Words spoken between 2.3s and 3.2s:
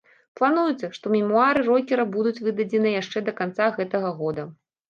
выдадзеныя